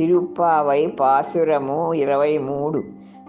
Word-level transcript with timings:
திருப்பாவை 0.00 0.80
பாசுரமு 1.00 1.94
இரவை 1.94 2.38
மூடு. 2.38 2.84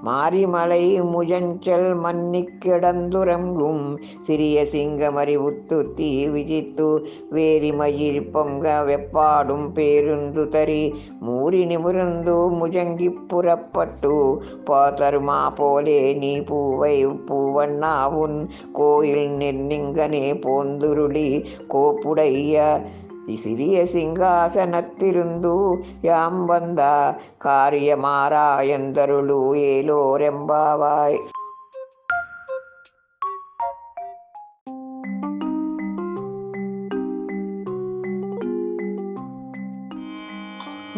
மாரிமலை 0.05 1.01
முஜஞ்சல் 1.01 1.89
மன்னிக்கிடந்துறங்கும் 2.03 3.97
சிறிய 4.19 4.63
சிங்கமறிவுத்து 4.63 5.93
தீ 5.93 6.27
விஜித்து 6.27 6.87
வேரிமயிர் 7.31 8.31
பொங்க 8.31 8.83
வெப்பாடும் 8.87 9.67
பேருந்து 9.73 10.45
தரி. 10.45 10.93
மூறி 11.27 11.65
நிமிருந்து 11.65 12.51
முஜங்கி 12.51 13.09
புறப்பட்டு 13.27 14.41
பாதருமா 14.65 15.55
போலே 15.55 16.13
நீ 16.13 16.39
பூவை 16.41 17.07
பூவண்ணா 17.07 18.09
உன். 18.13 18.49
கோயில் 18.73 19.29
நிர்ணிங்கனே 19.29 20.25
போந்துருளி 20.45 21.45
கோப்புடைய 21.69 22.81
சிறிய 23.36 23.84
சிங்காசனத்திருந்து 23.84 25.54
யாம் 26.02 26.42
வந்த 26.46 26.82
காரியமாராயந்தருளு 27.44 29.40
ஏலோரெம்பாவாய் 29.68 31.18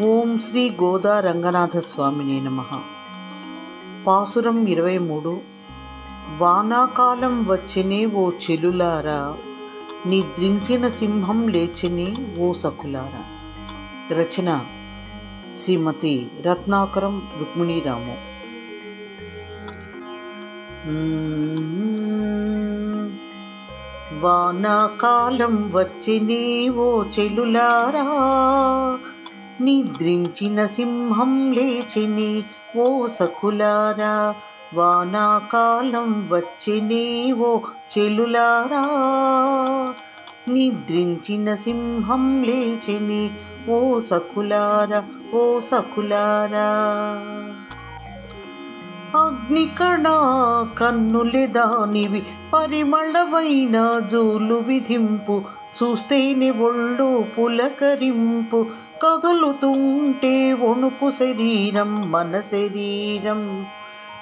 ఓం 0.08 0.28
శ్రీ 0.38 0.62
గోదా 0.80 1.14
రంగనాథ 1.20 1.76
స్వామిని 1.78 2.36
నమ 2.40 2.60
పాసురం 4.06 4.58
ఇరవై 4.66 4.98
మూడు 4.98 5.32
వానాకాలం 6.38 7.34
వచ్చినే 7.44 8.00
ఓ 8.14 8.24
చెలులారా 8.42 9.20
నిద్రించిన 10.07 10.87
సింహం 10.87 11.47
లేచిని 11.47 12.15
ఓ 12.39 12.53
సకులారా? 12.53 13.23
రచన 14.17 14.65
శ్రీమతి 15.55 16.27
రత్నాకరం 16.41 17.27
రుక్మిణీరాము. 17.39 18.33
వానాకాలం 24.19 25.71
వచ్చినే 25.73 26.69
ఓ 26.69 27.03
చెలులారా? 27.03 28.03
నిద్రించిన 29.61 30.65
సింహం 30.65 31.51
లేచిని 31.51 32.43
ఓ 32.77 33.07
సకులారా? 33.07 34.35
వానాకాలం 34.73 36.27
వచ్చినేవో 36.31 37.53
ఓ 37.55 37.59
చెలులారా? 37.97 38.85
నిద్రించిన 40.49 41.55
సింహం 41.55 42.43
లేచిని 42.43 43.31
ఓ 43.69 43.99
సకులారా 43.99 45.03
ఓ 45.33 45.59
సకులారా? 45.59 46.69
అగ్నికణ 49.19 50.03
కన్నులే 50.79 51.47
దానివి 51.47 52.23
పరిమళమైన 52.53 54.01
జోలు 54.11 54.55
విధింపు 54.55 55.41
చూస్తేనే 55.83 56.51
ఒళ్ళు 56.51 57.25
పులకరింపు 57.39 58.65
కదులుతుంటే 59.03 60.53
వణుకు 60.53 61.11
శరీరం 61.11 62.11
మన 62.11 62.39
శరీరం. 62.39 63.65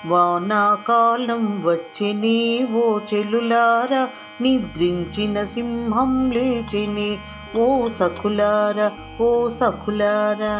వానాకాలం 0.06 1.62
వచ్చినే 1.66 2.68
ఓ 2.74 3.00
చెలులారా 3.14 4.08
నిద్రించిన 4.42 5.44
సింహం 5.44 6.32
లేచిని 6.32 7.18
ఓ 7.58 7.88
సకులారా 7.88 8.92
ఓ 9.22 9.50
సకులారా 9.50 10.56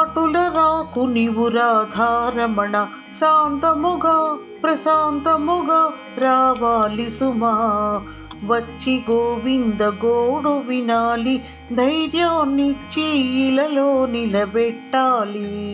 అటుల 0.00 0.52
రాకు 0.56 1.00
నీవు 1.00 1.48
రాధారమణ 1.48 2.86
శాంతముగా 3.12 4.38
ప్రశాంతముగా 4.62 5.92
రావాలి 6.18 7.10
సుమా. 7.10 7.52
వచ్చి 8.44 9.04
గోవింద 9.10 9.82
గోడు 9.82 10.58
వినాలి 10.58 11.44
ధైర్యాన్ని 11.72 12.76
ఇలలో 13.46 14.06
నిలబెట్టాలి. 14.06 15.68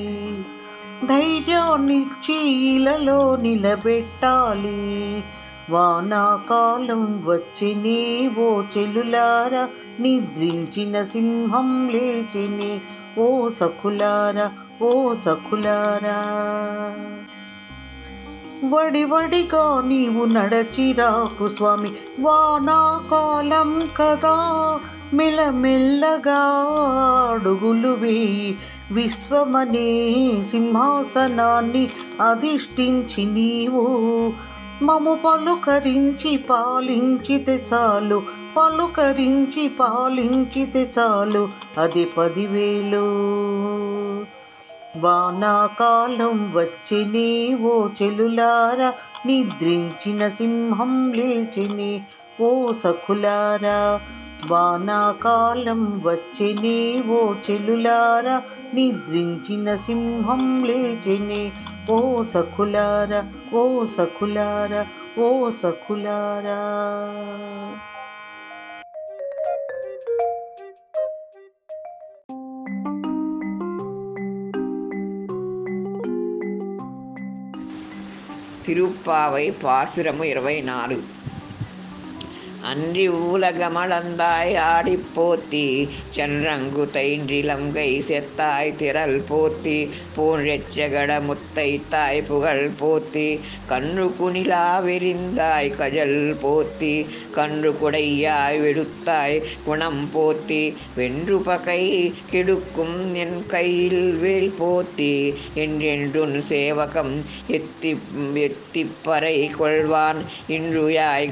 ధైర్యాన్నిచ్చి 1.06 2.50
ఇలలో 2.50 3.36
నిలబెట్టాలి. 3.36 5.24
వానాకాలం 5.70 7.22
వచ్చినే 7.26 8.30
ఓ 8.38 8.62
చెలులారా 8.62 9.68
నిద్రించిన 10.00 11.02
సింహం 11.02 11.88
లేచిని 11.88 12.80
ఓ 13.18 13.48
సకులారా 13.48 14.52
ఓ 14.82 15.14
వడి 18.70 19.04
వడిగా 19.04 19.82
నీవు 19.86 20.24
నడచిరాకు 20.24 21.48
స్వామి. 21.48 21.90
వానాకాలం 22.20 23.90
కదా 23.96 24.78
మెల్లమెల్లగా 25.14 26.40
అడుగులు 27.32 27.88
వేయి 27.88 28.58
విశ్వమనే 28.92 30.14
సింహాసనాన్ని 30.42 31.90
అధిష్ఠించి 32.30 33.24
నీవు. 33.24 34.32
మము 34.82 35.18
పలుకరించి 35.24 36.36
పాలించితే 36.36 37.64
చాలు 37.72 38.22
పలుకరించి 38.56 39.68
పాలించితే 39.68 40.90
చాలు 40.98 41.48
అది 41.78 42.04
పదివేలు. 42.04 43.04
వానాకాలం 44.96 46.52
వచ్చినే 46.54 47.54
ఓ 47.62 47.88
చెలులారా 47.88 48.92
నిద్రించిన 49.26 50.28
సింహం 50.28 51.12
లేచిని 51.12 52.04
ఓ 52.40 52.72
సఖులారా. 52.72 54.00
వానాకాలం 54.46 56.02
వచ్చినే 56.04 57.02
ఓ 57.08 57.34
చెలులారా 57.50 58.42
నిద్రించిన 58.74 59.74
సింహం 59.74 60.64
లేచిని 60.64 61.52
ఓ 61.90 62.22
సఖులారా 62.22 63.24
ఓ 63.54 63.84
సఖులారా 63.84 64.86
ఓ 65.18 65.50
సఖులారా. 65.50 66.60
తిరుప్పావై 78.66 79.50
పాసురము 79.50 80.24
ఇరవై 80.24 80.60
నాలుగు. 80.60 81.13
அன்றி 82.74 83.02
உலகமளந்தாய் 83.08 84.54
ஆடிப்போத்தி 84.60 85.66
சென்றங்கு 86.10 86.84
தைன்றிலங்கை 86.92 87.90
செத்தாய் 88.06 88.70
திரள் 88.76 89.18
போத்தி 89.28 89.76
பூன்றெச்சகட 90.16 91.10
முத்தை 91.20 91.68
தாய் 91.88 92.22
புகழ் 92.22 92.64
போத்தி 92.80 93.26
கன்று 93.66 94.06
குணிலா 94.18 94.64
விரிந்தாய் 94.80 95.70
கஜல் 95.76 96.18
போத்தி 96.42 96.94
கன்று 97.30 97.72
குடையாய் 97.72 98.58
வெடுத்தாய் 98.58 99.38
குணம் 99.64 100.02
போத்தி 100.14 100.62
வென்று 100.96 101.38
பகை 101.42 101.80
கெடுக்கும் 102.30 102.98
என் 103.14 103.38
கையில் 103.46 104.04
வேல் 104.16 104.52
போத்தி 104.58 105.14
என்றென்றுன் 105.56 106.38
சேவகம் 106.42 107.14
எத்தி 107.50 107.92
எத்திப்பறை 108.42 109.36
கொள்வான் 109.58 110.22
இன்று 110.48 110.86
யாய் 110.92 111.30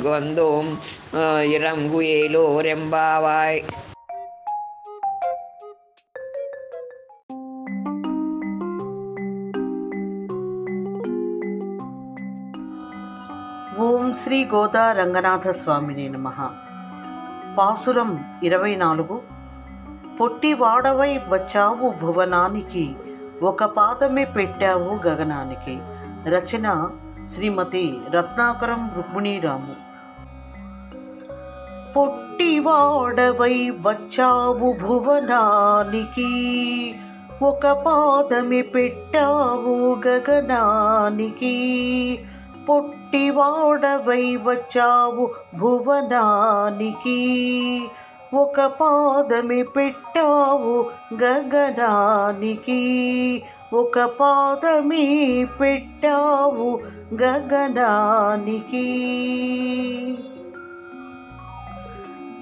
வந்தோம் 1.11 1.51
இறங்குயேலோ 1.51 2.61
ரெம்பாவாய் 2.61 3.63
ఓం 13.79 14.13
శ్రీ 14.13 14.45
గోదా 14.45 14.91
రంగనాథ 14.91 15.47
స్వామిని 15.47 16.09
నమ 16.09 16.29
పాసురం 17.57 18.39
ఇరవై 18.43 18.75
నాలుగు 18.75 19.21
పొట్టివాడవై 20.19 21.17
వచ్చావు 21.29 21.91
భువనానికి 21.91 22.95
ఒక 23.41 23.63
పాదమే 23.63 24.25
పెట్టావు 24.25 24.99
గగనానికి 25.07 25.79
రచన 26.29 26.67
శ్రీమతి 27.29 27.99
రత్నాకరం 28.09 28.91
రుక్మిణీరాము 28.97 29.75
పొట్టివాడవై 31.96 33.70
వచ్చావు 33.70 34.72
భువనానికి. 34.72 36.30
ఒక 37.42 37.66
పాదమి 37.66 38.62
పెట్టావు 38.62 39.96
గగనానికి. 40.06 41.54
పొట్టివాడవై 42.68 44.36
వచ్చావు 44.36 45.30
భువనానికి. 45.58 47.20
ఒక 48.34 48.60
పాదమి 48.60 49.62
పెట్టావు 49.62 50.90
గగనానికి. 51.14 52.82
ఒక 53.72 54.00
పాదమి 54.00 55.46
పెట్టావు 55.60 56.80
గగనానికి. 57.14 58.88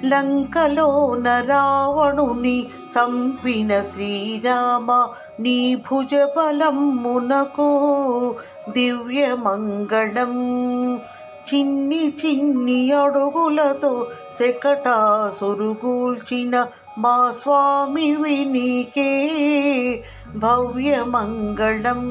లంకలోన 0.04 1.40
రావణుని 1.40 2.66
చంపిన 2.66 3.82
శ్రీరామ 3.82 5.08
నీ 5.40 5.74
భుజబలమునకు 5.74 7.70
దివ్యమంగళం. 8.68 10.34
చిన్ని 11.54 12.08
చిన్ని 12.08 12.92
అడుగులతో 12.92 14.06
శకటాసురుగూల్చిన 14.38 16.66
మా 16.98 17.30
స్వామి 17.30 18.16
వినికే 18.16 19.28
భవ్యమంగళం. 20.36 22.02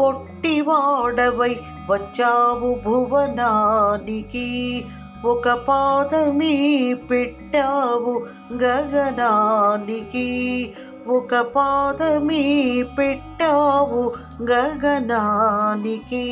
పొట్టివాడవై 0.00 1.56
వచ్చావు 1.90 2.80
భువనానికి 2.84 4.84
ఒక 5.24 5.50
పాదమి 5.50 6.96
పెట్టావు 7.10 8.26
గగనానికి. 8.52 10.72
ఒక 11.08 11.36
పాదమి 11.36 12.84
పెట్టావు 12.98 14.12
గగనానికి. 14.42 16.26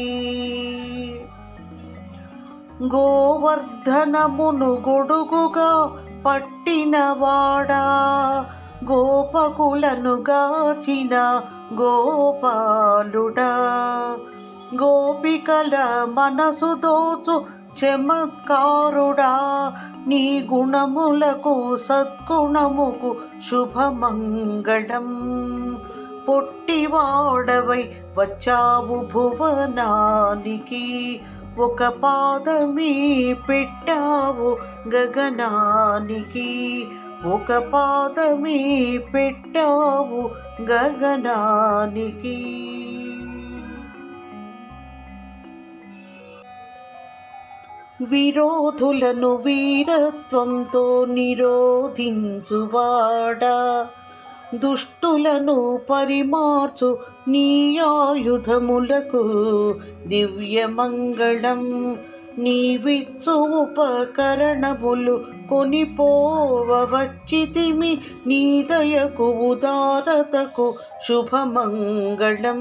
గోవర్ధనమును 2.94 4.83
గొడుగుగా 4.89 5.91
పట్టినవాడా 6.27 7.85
గోపకులను 8.93 10.25
గాచిన 10.31 11.41
గోపాలుడా? 11.81 13.50
గోపికల 14.75 16.07
మనసు 16.13 16.75
దోచు 16.75 17.63
చమత్కారుడా 17.81 19.39
నీ 20.07 20.49
గుణములకు 20.53 21.77
సద్గుణముకు 21.77 23.17
శుభమంగళం. 23.51 25.09
పొట్టివాడవై 26.29 27.91
వచ్చావు 28.19 29.09
భువనానికి 29.15 31.21
ఒక 31.59 31.85
పాదమి 31.85 33.37
పెట్టావు 33.49 34.57
గగనానికి. 34.89 36.87
ఒక 37.25 37.53
పాదమి 37.53 39.01
పెట్టావు 39.15 40.31
గగనానికి. 40.63 42.59
విరోధులను 48.03 49.37
వీరత్వంతో 49.37 51.05
నిరోధించువాడా? 51.05 53.87
దుష్టులను 54.55 55.81
పరిమార్చు 55.91 56.99
నీ 57.29 57.79
ఆయుధములకు 57.79 59.25
దివ్యమంగళం. 60.07 61.97
నీవిచ్చు 62.39 63.33
ఉపకరణములు 63.33 65.25
కొనిపోవచ్చితిమి 65.51 67.99
నీ 68.27 68.63
దయకు 68.63 69.31
ఉదారతకు 69.31 70.75
శుభమంగళం. 71.09 72.61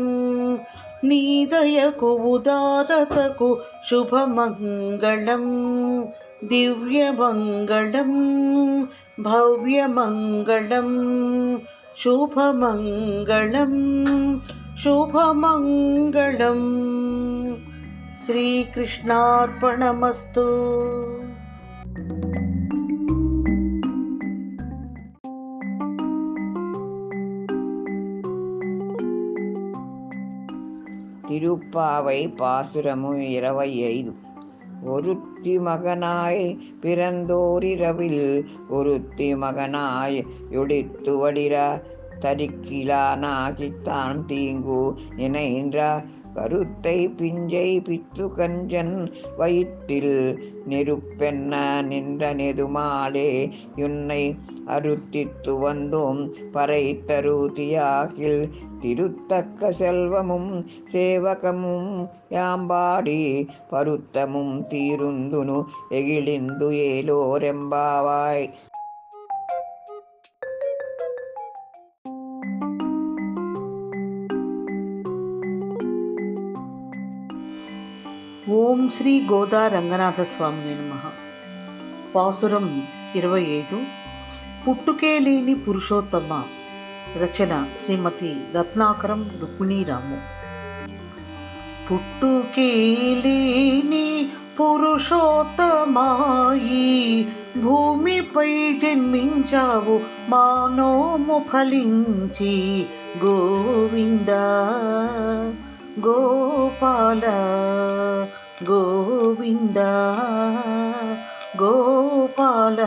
నీ 1.08 1.44
దయకు 1.44 2.08
ఉదారతకు 2.30 3.48
శుభమంగళం 3.88 5.44
దివ్యమంగళం 6.50 8.12
భవ్యమంగళం 9.26 10.90
శుభమంగళం 12.02 13.74
శుభమంగళం 14.82 16.60
శ్రీకృష్ణార్పణమస్తు 18.20 20.46
திருப்பாவை 31.51 32.19
பாசுரமு 32.39 33.09
இரவை 33.29 33.69
எய்து 33.87 34.11
ஒருத்தி 34.87 35.53
மகனாய் 35.65 36.45
பிறந்தோரிரவில் 36.83 38.23
ஒருத்தி 38.69 39.27
மகனாய் 39.41 40.19
யுடித்து 40.49 41.13
வடிர 41.17 41.55
தரிக்கிலானாகித்தான் 42.23 44.21
தீங்கு 44.25 44.79
நினைன்ற 45.15 45.89
கருத்தை 46.35 46.97
பிஞ்சை 47.19 47.67
பித்து 47.81 48.25
கஞ்சன் 48.37 48.95
வயிற்றில் 49.37 50.15
நெருப்பென்ன 50.69 51.53
நின்ற 51.83 52.33
நெதுமாலே 52.33 53.29
யுன்னை 53.75 54.23
அருத்தித்து 54.69 55.53
வந்தோம் 55.61 56.21
பறை 56.51 56.83
தருதியாகில் 57.07 58.43
திருத்தக்க 58.82 59.70
செல்வமும் 59.70 60.50
சேவகமும் 60.92 61.90
యాంబాడి 62.32 63.20
పరుత్తముం 63.72 64.50
తీరుందును 64.68 65.58
ఎగిలిందు 65.92 66.70
ఏలోరెంబావాయ్ 66.86 68.46
ఓం 78.56 78.80
శ్రీ 78.88 79.12
గోదా 79.28 79.60
రంగనాథ 79.66 80.20
స్వామి 80.30 80.74
నమ 80.74 80.92
పాసురం 82.14 82.66
ఇరవై 83.14 83.42
ఐదు 83.52 83.78
పుట్టుకే 84.64 85.12
లేని 85.18 85.54
పురుషోత్తమ 85.54 86.30
రచన 87.17 87.65
శ్రీమతి 87.75 88.41
రత్నాకరం 88.55 89.31
రుక్మిణీరాము. 89.41 90.17
పుట్టుకేలేని 91.91 94.29
పురుషోత్తమాయి 94.59 97.27
భూమిపై 97.57 98.79
జన్మించావు 98.81 99.99
మానోము 100.29 101.45
ఫలించి. 101.53 102.85
గోవింద 103.25 104.31
గోపాల 106.07 107.25
గోవింద 108.71 109.79
గోపాల 111.63 112.79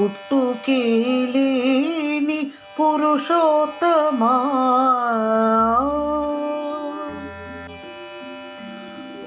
పుట్టుకీలిని 0.00 2.50
పురుషోత్తమా? 2.80 4.34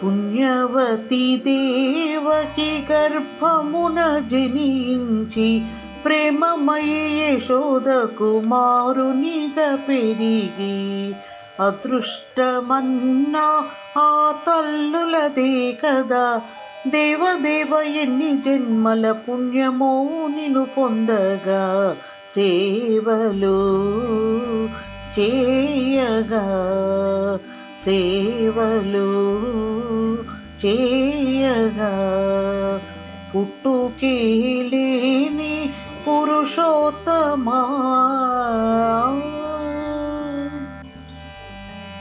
పుణ్యవతి 0.04 1.38
దేవకి 1.38 2.86
గర్భమున 2.92 4.22
జనించి 4.26 5.62
ప్రేమమయ 6.06 7.24
యశోద 7.24 8.04
కుమారునిగా 8.04 9.76
పెరిగి 9.76 11.16
అదృష్టమన్నా 11.60 13.68
ఆ 13.98 14.34
తల్లులదే 14.48 15.72
కదా. 15.72 16.42
దేవదేవ 16.90 17.82
ఎన్ని 18.02 18.42
జన్మల 18.42 19.12
పుణ్యమో 19.12 20.06
నిను 20.36 20.66
పొందగా 20.66 21.98
సేవలు 22.28 23.60
చేయగా 25.20 26.46
సేవలు 27.86 29.10
చేయగా. 30.66 31.94
పుట్టుకే 33.36 34.16
లేని 34.74 35.70
పురుషోత్తమా 36.08 37.62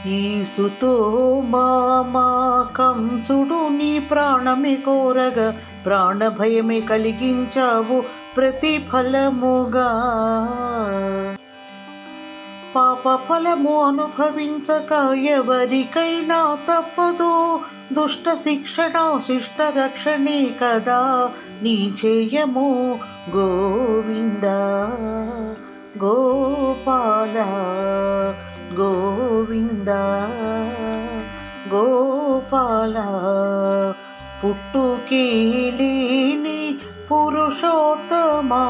ఈసుతో 0.07 0.93
మామా 1.45 2.27
కంసుడు 2.77 3.67
నీ 3.67 3.99
ప్రాణమే 3.99 4.75
కోరగా 4.75 5.57
ప్రాణభయమే 5.85 6.79
కలిగించావు 6.81 8.03
ప్రతిఫలముగా. 8.37 9.89
పాప 12.75 13.03
ఫలము 13.29 13.81
అనుభవించక 13.81 14.91
ఎవరికైనా 15.15 16.57
తప్పదు 16.69 17.59
దుష్ట 17.93 18.33
శిక్షణ 18.33 19.19
శిష్ట 19.27 19.61
రక్షణే 19.61 20.55
కదా 20.63 21.29
నీ 21.61 21.93
చేయము 22.05 22.99
గోవింద 23.35 24.45
గోపాల 26.03 27.37
గోవింద 28.73 29.89
గోపాల 31.73 32.97
పుట్టుకీలిని 34.43 36.75
పురుషోత్తమా? 37.11 38.63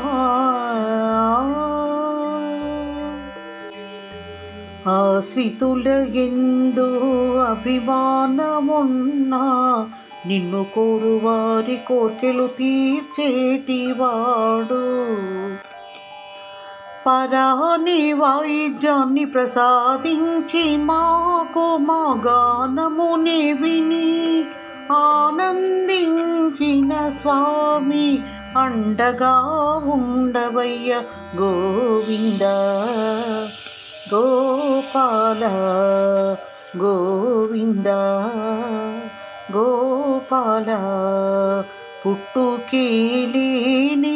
ఆశ్రితుల 4.92 6.16
ఎందు 6.16 7.00
అభిమానమున్నా 7.39 9.39
నిన్ను 10.25 10.66
కోరువారి 10.75 11.75
కోర్కెలు 11.75 12.48
తీర్చేటివాడు 12.48 13.48
పరాని 17.08 18.14
వాయిద్యాన్ని 18.14 19.26
ప్రసాదించి 19.26 20.78
మాకు 20.78 21.78
మా 21.78 22.22
గానముని 22.26 23.54
విని 23.54 24.44
ఆనందించిన 24.92 27.10
స్వామి 27.10 28.20
అండగా 28.58 29.42
ఉండవయ్య 29.86 31.02
గోవింద. 31.42 32.42
గోపాల 34.14 35.46
గోవింద 36.78 37.88
గోపాల 39.56 40.70
పుట్టుకీలిని 42.06 44.07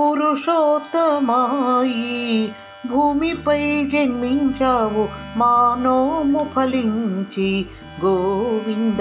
పురుషోత్తమాయి 0.00 2.52
భూమిపై 2.90 3.84
జన్మించావు 3.84 5.08
మానోము 5.36 6.46
ఫలించి. 6.56 7.66
గోవింద 8.04 9.00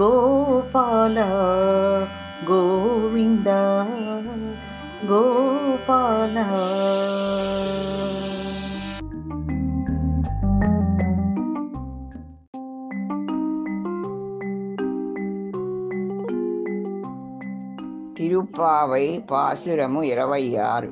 గోపాల 0.00 1.18
గోవింద 2.50 3.48
గోపాల. 5.10 6.36
பாவை 18.60 19.24
பாசுரமு 19.28 20.02
இருபை 20.02 20.56
ஆறு 20.56 20.90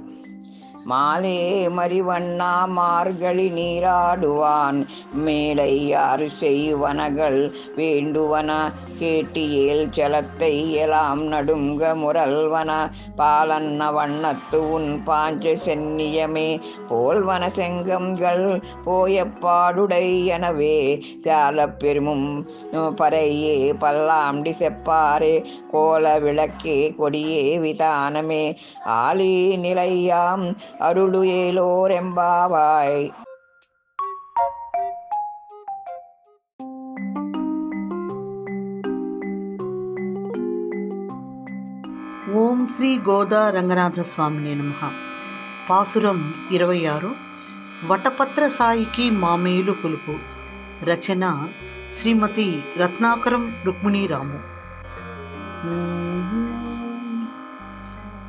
மாலே 0.88 1.40
மறிவண்ணா 1.68 2.52
மார்கழி 2.68 3.46
நீராடுவான். 3.50 4.78
மேலையாறு 5.26 6.26
செய்வனகள் 6.40 7.40
வேண்டுவன. 7.76 8.72
கேட்டியேல் 8.98 9.90
செலத்தை 9.90 10.52
எலாம் 10.72 11.22
நடுங்க 11.26 11.94
முரல்வன. 11.94 12.70
பாலன்ன 13.18 13.90
வண்ணத்து 13.92 14.58
உன் 14.70 14.90
பாஞ்ச 15.06 15.54
சென்னியமே 15.64 16.48
போல்வன 16.88 17.48
செங்கம்கள் 17.48 18.44
போய 18.84 19.24
பாடுடை 19.40 20.04
எனவே 20.28 20.76
சேல 21.24 21.66
பெருமும் 21.78 22.28
பறையே 22.96 23.56
பல்லாம்டி 23.80 24.54
செப்பாரே 24.60 25.34
கோல 25.72 26.14
விளக்கே 26.18 26.78
கொடியே 26.98 27.44
விதானமே 27.58 28.44
ஆலி 28.98 29.32
நிலையாம் 29.56 30.46
அருளு 30.80 31.24
శ్రీ 42.76 42.98
గోదా 42.98 43.50
రంగనాథ 43.50 44.00
స్వామిని 44.00 44.54
నమ. 44.54 44.72
పాసురం 45.70 46.34
ఇరవై 46.52 46.86
ఆరు 46.86 47.14
వటపత్ర 47.84 48.48
సాయికి 48.48 49.10
మామేలు 49.10 49.72
కొలుపు. 49.72 50.14
రచన 50.84 51.48
శ్రీమతి 51.92 52.62
రత్నాకరం 52.76 53.56
రుక్మిణీరాము. 53.64 54.38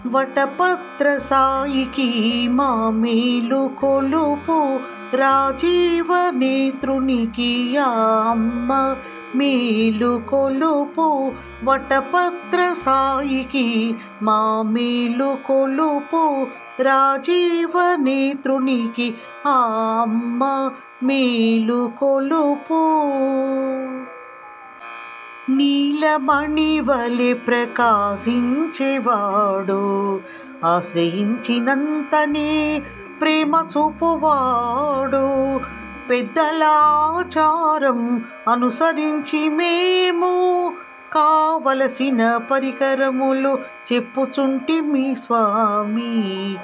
వటపత్ర 0.07 1.17
సాయికి 1.17 2.47
మామేలు 2.47 3.69
కొలుపు. 3.79 4.79
రాజీవ 5.15 6.31
నేత్రునికి 6.35 7.77
అమ్మ 7.77 8.95
మేలు 9.35 10.21
కొలుపు. 10.29 11.31
వటపత్ర 11.63 12.75
సాయికి 12.81 13.95
మామేలు 14.23 15.37
కొలుపు. 15.47 16.47
రాజీవ 16.81 17.97
నేత్రునికి 17.99 19.15
అమ్మ 19.47 20.71
మేలు 21.03 21.91
కొలుపు. 21.97 23.09
నీలమణి 25.49 26.79
వలె 26.79 27.33
ప్రకాశించేవాడు. 27.33 30.21
ఆశ్రయించినంతనే 30.65 32.83
ప్రేమ 33.21 33.67
చూపువాడు. 33.77 35.59
పెద్దలాచారం 36.09 38.25
అనుసరించి 38.49 39.49
మేము 39.49 40.73
కావలసిన 41.13 42.37
పరికరములు 42.37 43.57
చెప్పుచుంటి 43.93 44.81
మీ 44.81 45.15
స్వామి. 45.15 46.55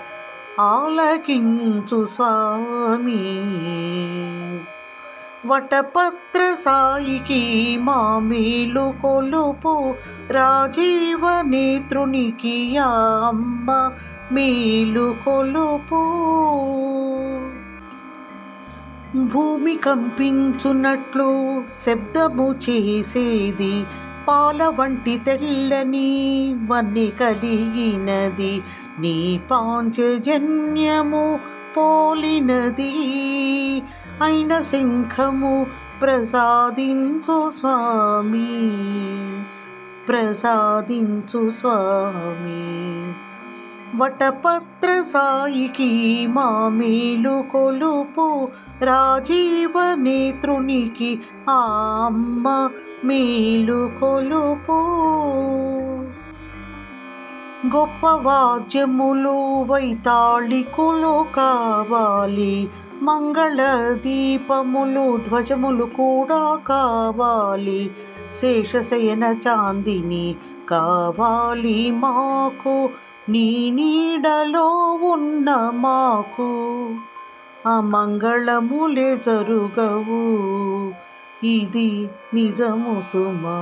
ఆలకించు 0.60 2.06
స్వామి. 2.06 3.46
వటపత్ర 5.46 6.56
సాయికి 6.60 7.78
మామీలు 7.82 8.94
కొలుపు. 9.02 9.96
రాజీవ 10.32 11.44
నేత్రునికి 11.46 12.78
అమ్మ 12.78 13.92
మీలు 14.32 15.16
కొలుపు. 15.26 16.02
భూమి 19.34 19.76
కంపించున్నట్లు 19.76 21.30
శబ్దము 21.86 22.56
చేసేది 22.70 23.86
పాల 24.28 24.64
వంటి 24.68 25.18
తెల్లని 25.18 26.56
వన్ని 26.70 27.08
కలిగినది. 27.08 28.62
నీ 29.00 29.42
పాంచజన్యము 29.52 31.40
పోలినది. 31.78 32.94
అయిన 34.22 34.62
శంఖము 34.62 35.68
ప్రసాదించు 36.02 37.50
స్వామి. 37.50 38.72
ప్రసాదించు 40.08 41.50
స్వామి. 41.50 43.14
వటపత్ర 43.98 45.04
సాయికి 45.14 45.90
మామేలు 46.28 47.44
కొలుపు 47.52 48.48
రాజీవ 48.84 49.74
నేత్రునికి 49.96 51.20
ఆ 51.50 51.60
అమ్మ 52.06 52.70
మేలు 53.04 53.92
కొలుపు. 54.00 54.80
గొప్ప 57.76 58.06
వాద్యములు 58.06 59.64
వైతాళికులు 59.64 61.26
కావాలి 61.36 62.70
మంగళ 63.02 63.62
దీపములు 64.06 65.18
ధ్వజములు 65.18 65.86
కూడా 65.86 66.56
కావాలి 66.68 67.82
శేషశయన 68.42 69.24
చాందిని 69.48 70.36
కావాలి 70.70 71.92
మాకు. 71.92 72.90
నీ 73.30 73.70
నీడలో 73.70 75.00
ఉన్న 75.04 75.72
మాకు 75.74 76.50
అమంగళములే 77.70 79.18
జరుగవు. 79.26 80.26
ఇది 81.46 82.10
నిజము 82.34 83.02
సుమా. 83.02 83.62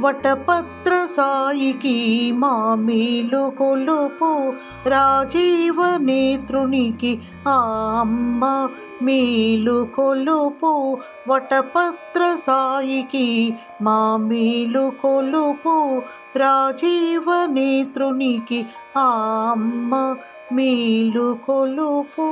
వటపత్ర 0.00 1.08
సాయికి 1.16 2.32
మామీలు 2.32 3.52
కొలుపు. 3.58 4.52
రాజీవ 4.88 5.96
నేత్రునికి 5.96 7.20
ఆ 7.48 7.54
అమ్మ 8.00 8.68
మేలు 9.02 9.88
కొలుపు. 9.96 10.98
వటపత్ర 11.28 12.36
సాయికి 12.46 13.54
మామీలు 13.82 14.92
కొలుపు. 15.02 16.02
రాజీవ 16.36 17.24
నేత్రునికి 17.50 18.66
ఆ 18.98 19.06
అమ్మ 19.50 20.16
మేలు 20.52 21.38
కొలుపు. 21.46 22.28